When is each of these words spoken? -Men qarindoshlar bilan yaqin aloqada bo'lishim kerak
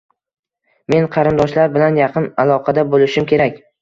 -Men 0.93 1.05
qarindoshlar 1.15 1.69
bilan 1.75 1.99
yaqin 2.03 2.29
aloqada 2.45 2.87
bo'lishim 2.95 3.29
kerak 3.35 3.63